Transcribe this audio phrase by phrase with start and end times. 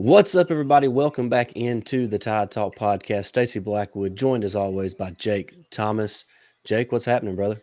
[0.00, 0.86] What's up, everybody?
[0.86, 3.24] Welcome back into the Tide Talk podcast.
[3.24, 6.24] Stacy Blackwood, joined as always by Jake Thomas.
[6.62, 7.56] Jake, what's happening, brother?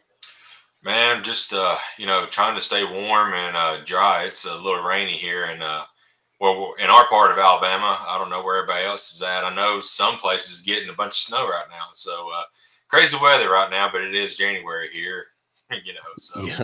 [0.83, 4.25] Man, just uh, you know, trying to stay warm and uh, dry.
[4.25, 5.85] It's a little rainy here, and uh,
[6.41, 9.45] well, in our part of Alabama, I don't know where everybody else is at.
[9.45, 12.43] I know some places getting a bunch of snow right now, so uh,
[12.89, 13.89] crazy weather right now.
[13.89, 15.27] But it is January here,
[15.85, 16.01] you know.
[16.17, 16.63] So yeah,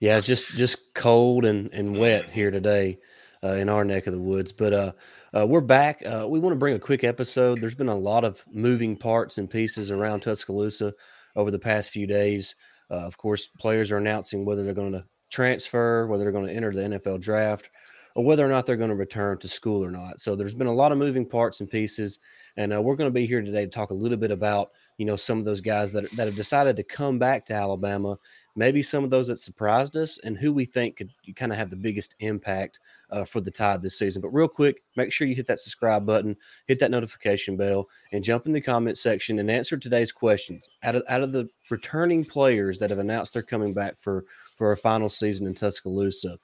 [0.00, 2.98] yeah, just just cold and and wet here today
[3.44, 4.52] uh, in our neck of the woods.
[4.52, 4.92] But uh,
[5.36, 6.02] uh, we're back.
[6.04, 7.60] Uh, we want to bring a quick episode.
[7.60, 10.94] There's been a lot of moving parts and pieces around Tuscaloosa
[11.36, 12.56] over the past few days.
[12.90, 16.52] Uh, of course, players are announcing whether they're going to transfer, whether they're going to
[16.52, 17.70] enter the NFL draft,
[18.14, 20.20] or whether or not they're going to return to school or not.
[20.20, 22.20] So there's been a lot of moving parts and pieces,
[22.56, 25.06] and uh, we're going to be here today to talk a little bit about you
[25.06, 28.16] know some of those guys that that have decided to come back to Alabama
[28.56, 31.70] maybe some of those that surprised us and who we think could kind of have
[31.70, 32.80] the biggest impact
[33.14, 34.20] uh, for the Tide this season.
[34.20, 38.24] But real quick, make sure you hit that subscribe button, hit that notification bell, and
[38.24, 40.68] jump in the comment section and answer today's questions.
[40.82, 44.24] Out of out of the returning players that have announced they're coming back for
[44.56, 46.38] for a final season in Tuscaloosa,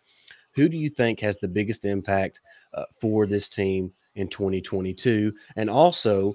[0.54, 2.40] who do you think has the biggest impact
[2.72, 5.32] uh, for this team in 2022?
[5.56, 6.34] And also,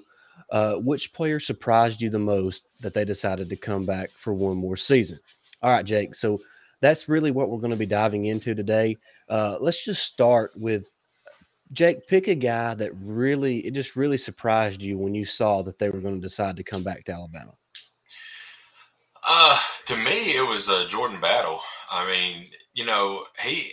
[0.50, 4.58] uh, which player surprised you the most that they decided to come back for one
[4.58, 5.18] more season?
[5.62, 6.14] All right, Jake.
[6.14, 6.40] So
[6.80, 8.98] that's really what we're going to be diving into today.
[9.28, 10.92] Uh, let's just start with
[11.72, 12.06] Jake.
[12.06, 15.90] Pick a guy that really it just really surprised you when you saw that they
[15.90, 17.54] were going to decide to come back to Alabama.
[19.28, 21.60] Uh, to me, it was uh, Jordan Battle.
[21.90, 23.72] I mean, you know, he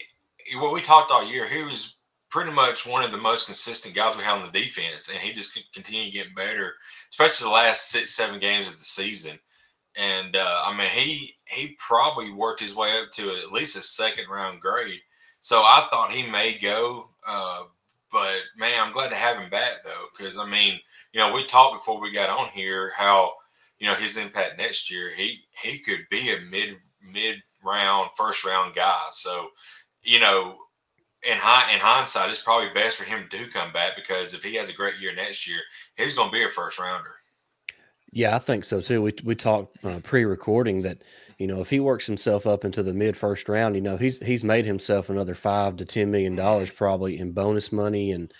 [0.55, 1.47] what we talked all year.
[1.47, 1.97] He was
[2.29, 5.31] pretty much one of the most consistent guys we had on the defense, and he
[5.31, 6.73] just continued getting better,
[7.09, 9.38] especially the last six, seven games of the season
[9.95, 13.81] and uh, I mean he he probably worked his way up to at least a
[13.81, 14.99] second round grade.
[15.44, 17.63] So I thought he may go, uh,
[18.11, 20.80] but man, I'm glad to have him back though, because I mean,
[21.11, 23.33] you know, we talked before we got on here how
[23.77, 25.11] you know his impact next year.
[25.13, 29.01] He he could be a mid mid round first round guy.
[29.12, 29.50] So
[30.01, 30.57] you know.
[31.25, 34.56] In, high, in hindsight, it's probably best for him to come back because if he
[34.56, 35.59] has a great year next year,
[35.96, 37.16] he's going to be a first rounder.
[38.13, 39.01] Yeah, I think so too.
[39.01, 41.00] We we talked uh, pre-recording that
[41.40, 44.19] you know if he works himself up into the mid first round, you know he's
[44.19, 48.31] he's made himself another five to ten million dollars probably in bonus money and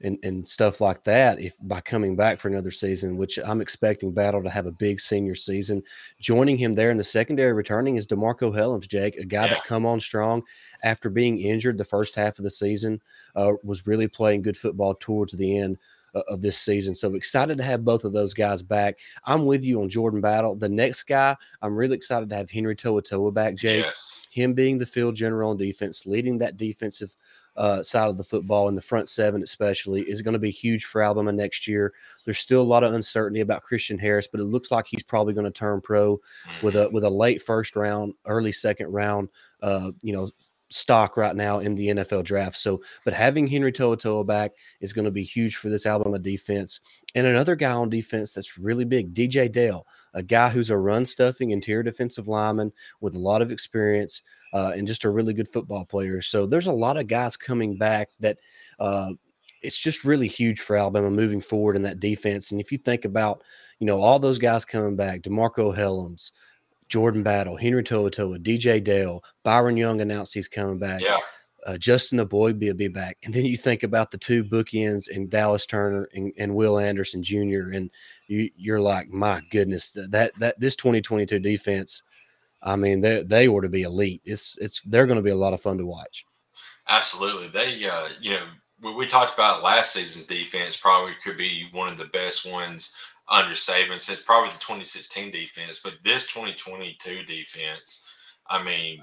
[0.00, 4.12] and and stuff like that if by coming back for another season, which I'm expecting
[4.14, 5.82] Battle to have a big senior season.
[6.18, 9.84] Joining him there in the secondary returning is DeMarco Hellams, Jake, a guy that come
[9.84, 10.42] on strong
[10.82, 13.02] after being injured the first half of the season,
[13.36, 15.76] uh, was really playing good football towards the end
[16.14, 16.94] of this season.
[16.94, 18.98] So excited to have both of those guys back.
[19.24, 20.54] I'm with you on Jordan Battle.
[20.56, 23.84] The next guy, I'm really excited to have Henry To'oTo'o back, Jake.
[23.84, 24.26] Yes.
[24.30, 27.14] Him being the field general on defense, leading that defensive
[27.56, 30.84] uh, side of the football in the front seven, especially, is going to be huge
[30.84, 31.92] for Alabama next year.
[32.24, 35.34] There's still a lot of uncertainty about Christian Harris, but it looks like he's probably
[35.34, 36.20] going to turn pro
[36.62, 39.28] with a with a late first round, early second round,
[39.62, 40.30] uh, you know,
[40.70, 42.56] stock right now in the NFL draft.
[42.56, 46.80] So, but having Henry To'oTo'o back is going to be huge for this Alabama defense.
[47.14, 51.06] And another guy on defense that's really big, DJ Dale, a guy who's a run
[51.06, 54.22] stuffing interior defensive lineman with a lot of experience
[54.52, 56.20] uh, and just a really good football player.
[56.20, 58.38] So there's a lot of guys coming back that
[58.78, 59.10] uh,
[59.62, 62.50] it's just really huge for Alabama moving forward in that defense.
[62.52, 63.42] And if you think about,
[63.78, 66.30] you know, all those guys coming back, DeMarco Hellams,
[66.90, 71.00] Jordan Battle, Henry To'oTo'o, DJ Dale, Byron Young announced he's coming back.
[71.00, 71.18] Yeah.
[71.66, 73.18] Uh, Justin Eboigbe be, be back.
[73.22, 77.22] And then you think about the two bookends and Dallas Turner and, and Will Anderson
[77.22, 77.70] Jr.
[77.72, 77.90] And
[78.28, 82.02] you, you're like, my goodness, that, that, that this 2022 defense,
[82.62, 84.22] I mean, they, they ought to be elite.
[84.24, 86.24] It's, it's, they're going to be a lot of fun to watch.
[86.88, 87.48] Absolutely.
[87.48, 88.42] They, uh, you know,
[88.82, 92.96] we, we talked about last season's defense probably could be one of the best ones
[93.30, 98.08] under Saban since probably the 2016 defense, but this 2022 defense,
[98.48, 99.00] I mean,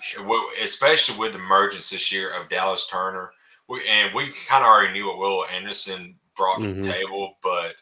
[0.61, 3.31] especially with the emergence this year of Dallas Turner,
[3.69, 6.81] we, and we kind of already knew what Will Anderson brought to mm-hmm.
[6.81, 7.75] the table, but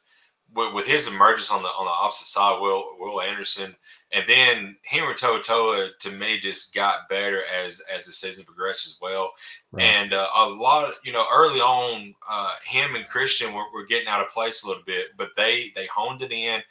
[0.55, 3.75] with, with, his emergence on the on the opposite side, Will Will Anderson,
[4.11, 8.97] and then Henry To'oTo'o to me just got better as as the season progressed as
[9.01, 9.31] well.
[9.71, 9.83] Right.
[9.83, 13.85] And uh, a lot of you know early on, uh, him and Christian were, were,
[13.85, 16.61] getting out of place a little bit, but they they honed it in,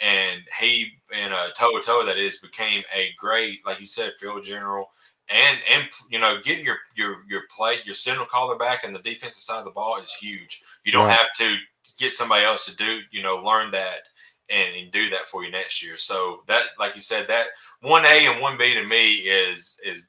[0.00, 4.90] and he and uh, Toa that is became a great like you said field general.
[5.30, 9.00] And and you know getting your your your play your signal caller back and the
[9.00, 10.62] defensive side of the ball is huge.
[10.84, 11.18] You don't right.
[11.18, 11.56] have to
[11.98, 14.08] get somebody else to do, you know, learn that
[14.48, 15.96] and, and do that for you next year.
[15.96, 17.48] So that, like you said, that
[17.80, 20.06] one A and one B to me is is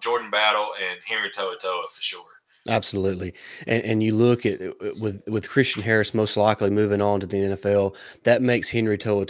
[0.00, 2.24] Jordan Battle and Henry To'oTo'o for sure.
[2.68, 3.34] Absolutely,
[3.66, 7.26] and and you look at uh, with with Christian Harris most likely moving on to
[7.26, 9.26] the NFL, that makes Henry Toa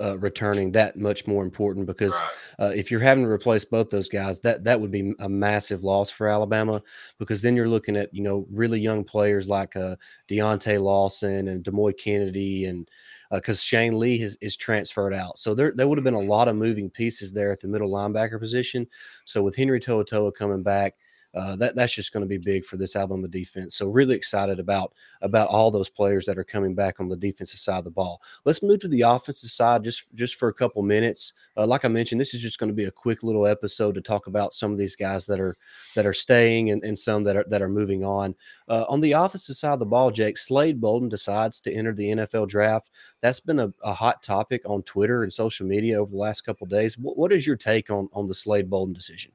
[0.00, 2.30] uh, returning that much more important because Right.
[2.58, 5.84] uh, if you're having to replace both those guys, that that would be a massive
[5.84, 6.82] loss for Alabama
[7.20, 9.94] because then you're looking at you know really young players like uh,
[10.28, 12.90] Deontae Lawson and Demouy Kennedy and
[13.30, 16.20] because uh, Shane Lee has, is transferred out, so there there would have been a
[16.20, 18.88] lot of moving pieces there at the middle linebacker position.
[19.24, 20.96] So with Henry To'oTo'o coming back
[21.34, 23.76] uh, that that's just going to be big for this Alabama defense.
[23.76, 24.92] So really excited about
[25.22, 28.20] about all those players that are coming back on the defensive side of the ball.
[28.44, 31.32] Let's move to the offensive side just just for a couple minutes.
[31.56, 34.02] Uh, like I mentioned, this is just going to be a quick little episode to
[34.02, 35.56] talk about some of these guys that are
[35.94, 38.34] that are staying and, and some that are that are moving on.
[38.68, 42.10] Uh, on the offensive side of the ball, Jake Slade Bolden decides to enter the
[42.10, 42.90] NFL draft.
[43.22, 46.66] That's been a, a hot topic on Twitter and social media over the last couple
[46.66, 46.98] days.
[46.98, 49.32] What, what is your take on on the Slade Bolden decision?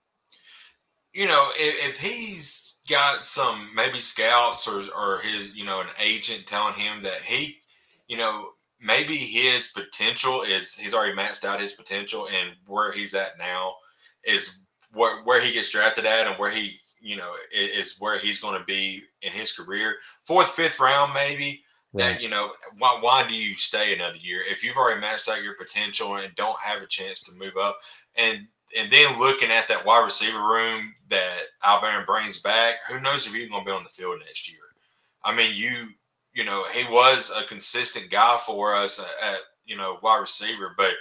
[1.18, 5.88] You know, if, if he's got some maybe scouts or or his you know an
[6.00, 7.58] agent telling him that he,
[8.08, 13.16] you know, maybe his potential is he's already maxed out his potential and where he's
[13.16, 13.74] at now
[14.26, 14.62] is
[14.94, 18.58] where where he gets drafted at and where he you know is where he's going
[18.58, 22.04] to be in his career fourth fifth round maybe right.
[22.04, 25.44] that you know why, why do you stay another year if you've already maxed out
[25.44, 27.80] your potential and don't have a chance to move up
[28.16, 28.48] and
[28.78, 33.34] and then looking at that wide receiver room that Alabama brings back, who knows if
[33.34, 34.60] he's going to be on the field next year?
[35.24, 35.88] I mean, you
[36.34, 40.74] you know he was a consistent guy for us at, at you know wide receiver,
[40.78, 40.94] but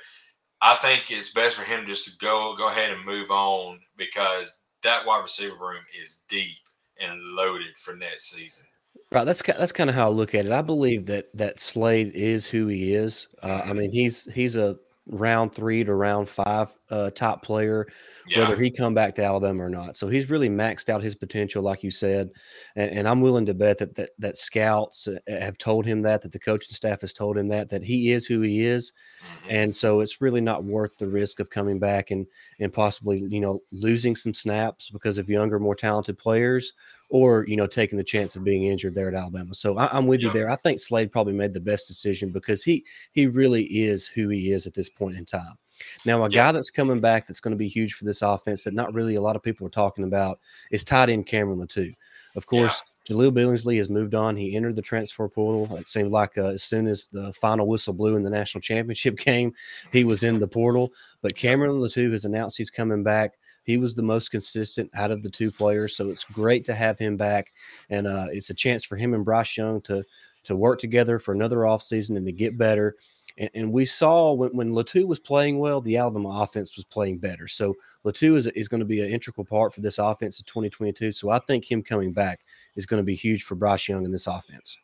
[0.63, 4.63] I think it's best for him just to go go ahead and move on because
[4.83, 6.57] that wide receiver room is deep
[7.01, 8.67] and loaded for next season.
[9.13, 10.53] Right, that's that's kind of how I look at it.
[10.53, 13.29] I believe that that Slade is who he is.
[13.43, 14.77] Uh, I mean, he's he's a
[15.08, 17.87] round three to round five uh, top player,
[18.29, 18.41] yeah.
[18.41, 19.97] whether he come back to Alabama or not.
[19.97, 22.31] So he's really maxed out his potential, like you said,
[22.75, 26.23] and, and, I'm willing to bet that that that scouts uh, have told him that,
[26.23, 29.50] that the coaching staff has told him that, that he is who he is, mm-hmm.
[29.50, 32.26] and so it's really not worth the risk of coming back and
[32.58, 36.73] and possibly you know losing some snaps because of younger, more talented players,
[37.08, 39.55] or you know taking the chance of being injured there at Alabama.
[39.55, 40.50] So I, am with you there.
[40.50, 44.53] I think Slade probably made the best decision because he he really is who he
[44.53, 45.56] is at this point in time.
[46.05, 48.75] Now, a guy that's coming back that's going to be huge for this offense that
[48.75, 51.94] not really a lot of people are talking about is tight end Cameron Latu.
[52.35, 53.17] Of course, yeah.
[53.17, 54.37] Jahleel Billingsley has moved on.
[54.37, 55.76] He entered the transfer portal.
[55.76, 59.17] It seemed like uh, as soon as the final whistle blew in the national championship
[59.19, 59.55] game,
[59.93, 60.93] he was in the portal.
[61.23, 63.35] But Cameron Latu has announced he's coming back.
[63.67, 66.99] He was the most consistent out of the two players, so it's great to have
[66.99, 67.53] him back,
[67.91, 70.05] and uh, it's a chance for him and Bryce Young to
[70.45, 72.97] to work together for another offseason and to get better.
[73.37, 77.19] And, and, we saw when, when Latu was playing well, the Alabama offense was playing
[77.19, 77.49] better.
[77.49, 77.75] So
[78.05, 81.13] Latu is, is going to be an integral part for this offense in 2022.
[81.13, 82.41] So I think him coming back
[82.77, 84.79] is going to be huge for Bryce Young in this offense.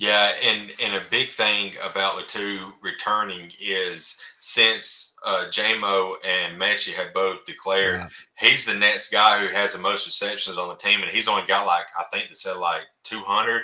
[0.00, 6.94] Yeah, and and a big thing about Latu returning is since uh, Jamo and Metchie
[6.94, 8.08] have both declared,
[8.38, 11.46] he's the next guy who has the most receptions on the team, and he's only
[11.46, 13.62] got like I think they said like 200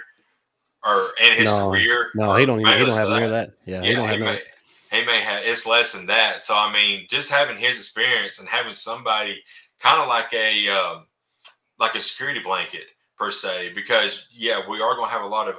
[0.84, 2.10] or in his no, career.
[2.14, 2.60] No, he don't.
[2.60, 3.18] Even, he don't have that.
[3.18, 3.52] near that.
[3.64, 4.20] Yeah, yeah, he don't he have.
[4.20, 4.40] May,
[4.92, 5.42] he may have.
[5.44, 6.40] It's less than that.
[6.40, 9.42] So I mean, just having his experience and having somebody
[9.80, 11.06] kind of like a um,
[11.78, 12.86] like a security blanket
[13.16, 15.56] per se, because yeah, we are going to have a lot of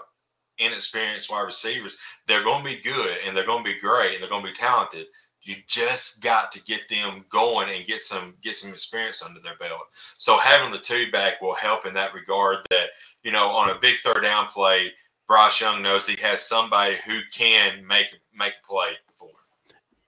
[0.59, 1.97] inexperienced wide receivers.
[2.27, 4.51] They're going to be good and they're going to be great and they're going to
[4.51, 5.07] be talented.
[5.47, 9.55] You just got to get them going and get some get some experience under their
[9.55, 9.87] belt.
[10.17, 12.59] So having the two back will help in that regard.
[12.69, 12.89] That
[13.23, 14.91] you know, on a big third down play,
[15.27, 19.35] Bryce Young knows he has somebody who can make make a play for him.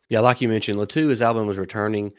[0.10, 2.12] Yeah, like you mentioned, Latu, his album was returning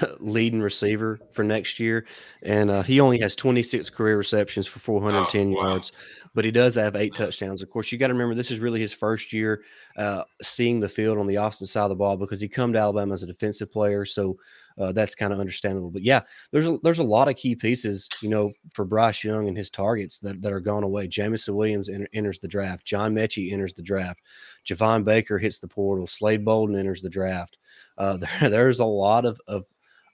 [0.20, 2.06] leading receiver for next year,
[2.42, 5.68] and uh, he only has 26 career receptions for 410 oh, wow.
[5.68, 5.92] yards,
[6.34, 7.62] but he does have eight touchdowns.
[7.62, 9.62] Of course, you got to remember this is really his first year
[9.96, 12.78] uh, seeing the field on the offensive side of the ball because he come to
[12.78, 14.38] Alabama as a defensive player, so
[14.78, 15.90] uh, that's kind of understandable.
[15.90, 19.48] But yeah, there's a, there's a lot of key pieces, you know, for Bryce Young
[19.48, 21.06] and his targets that, that are gone away.
[21.06, 22.86] Jameson Williams enter, enters the draft.
[22.86, 24.20] John Metchie enters the draft.
[24.66, 26.06] Javon Baker hits the portal.
[26.06, 27.58] Slade Bolden enters the draft.
[27.98, 29.66] Uh, there, there's a lot of, of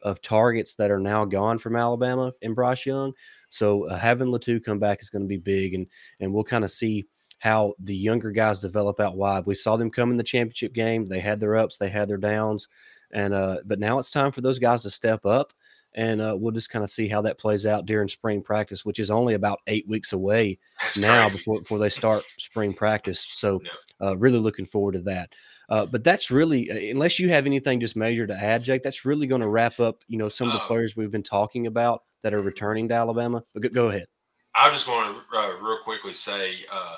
[0.02, 3.12] of targets that are now gone from Alabama and Bryce Young.
[3.48, 5.86] So uh, having Latu come back is going to be big, and
[6.20, 7.06] and we'll kind of see
[7.38, 9.46] how the younger guys develop out wide.
[9.46, 12.16] We saw them come in the championship game; they had their ups, they had their
[12.18, 12.68] downs,
[13.12, 15.52] and uh, but now it's time for those guys to step up.
[15.94, 18.98] And uh, we'll just kind of see how that plays out during spring practice, which
[18.98, 21.38] is only about eight weeks away That's now crazy.
[21.38, 23.26] before, before they start spring practice.
[23.26, 23.62] So,
[24.00, 25.32] uh, really looking forward to that.
[25.68, 29.04] Uh, but that's really, uh, unless you have anything just major to add, Jake, that's
[29.04, 32.04] really going to wrap up, you know, some of the players we've been talking about
[32.22, 33.44] that are returning to Alabama.
[33.52, 34.06] But go, go ahead.
[34.54, 36.96] I just want to uh, real quickly say, uh,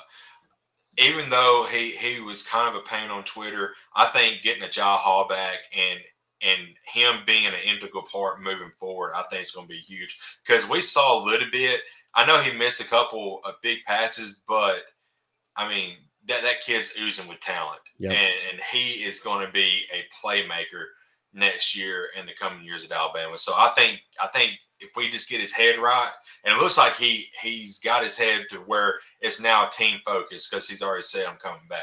[0.97, 4.97] even though he he was kind of a pain on Twitter, I think getting Agiye
[4.97, 5.99] Hall back and
[6.43, 10.17] and him being an integral part moving forward, I think it's going to be huge
[10.45, 11.81] because we saw a little bit.
[12.15, 14.83] I know he missed a couple of big passes, but
[15.55, 15.97] I mean
[16.27, 18.11] that that kid's oozing with talent, yep.
[18.11, 20.85] and, and he is going to be a playmaker
[21.33, 23.37] next year and the coming years at Alabama.
[23.37, 26.11] So I think I think if we just get his head right,
[26.43, 30.49] and it looks like he he's got his head to where it's now team focus
[30.49, 31.81] because he's already said I'm coming back.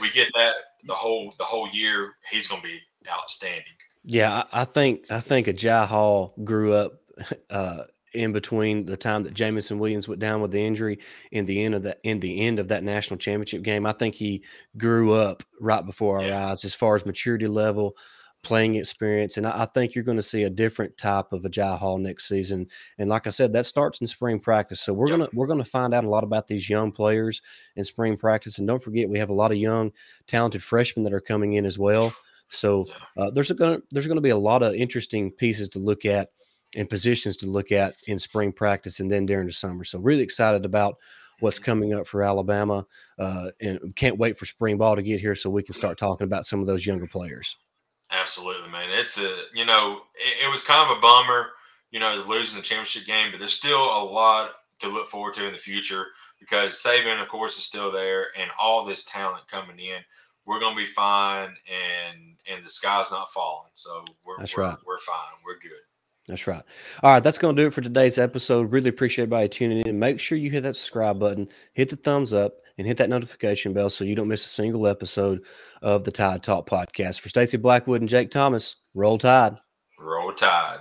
[0.00, 2.78] We get that the whole the whole year, he's going to be
[3.10, 3.64] outstanding.
[4.04, 7.00] Yeah, I, I think I think Agiye Hall grew up
[7.50, 10.98] uh, in between the time that Jameson Williams went down with the injury
[11.30, 13.86] in the end of that in the end of that national championship game.
[13.86, 14.42] I think he
[14.76, 16.50] grew up right before our yeah.
[16.50, 17.96] eyes as far as maturity level,
[18.42, 21.78] playing experience, and I, I think you're going to see a different type of Agiye
[21.78, 22.66] Hall next season.
[22.98, 24.80] And like I said, that starts in spring practice.
[24.80, 27.42] So we're gonna we're gonna find out a lot about these young players
[27.76, 28.58] in spring practice.
[28.58, 29.92] And don't forget, we have a lot of young,
[30.26, 32.12] talented freshmen that are coming in as well.
[32.50, 32.86] So
[33.16, 36.04] uh, there's going to there's going to be a lot of interesting pieces to look
[36.04, 36.30] at
[36.76, 39.84] and positions to look at in spring practice and then during the summer.
[39.84, 40.96] So really excited about
[41.40, 42.86] what's coming up for Alabama,
[43.18, 46.24] uh, and can't wait for spring ball to get here so we can start talking
[46.24, 47.56] about some of those younger players.
[48.10, 48.88] Absolutely, man.
[48.90, 51.50] It's a you know it, it was kind of a bummer,
[51.90, 55.46] you know, losing the championship game, but there's still a lot to look forward to
[55.46, 56.06] in the future
[56.38, 60.00] because Saban, of course, is still there, and all this talent coming in.
[60.46, 63.70] We're gonna be fine, and and the sky's not falling.
[63.74, 64.78] So we're that's we're, right.
[64.84, 65.32] We're fine.
[65.44, 65.80] We're good.
[66.28, 66.62] That's right.
[67.02, 68.70] All right, that's going to do it for today's episode.
[68.70, 69.98] Really appreciate everybody tuning in.
[69.98, 73.72] Make sure you hit that subscribe button, hit the thumbs up, and hit that notification
[73.72, 75.42] bell so you don't miss a single episode
[75.82, 77.20] of the Tide Talk podcast.
[77.20, 79.56] For Stacy Blackwood and Jake Thomas, roll Tide.
[79.98, 80.78] Roll Tide.